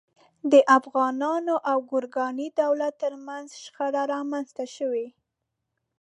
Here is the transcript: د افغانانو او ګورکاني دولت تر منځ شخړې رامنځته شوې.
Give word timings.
د 0.51 0.53
افغانانو 0.77 1.55
او 1.71 1.77
ګورکاني 1.89 2.47
دولت 2.61 2.93
تر 3.03 3.13
منځ 3.27 3.47
شخړې 3.63 4.01
رامنځته 4.13 4.65
شوې. 4.75 5.07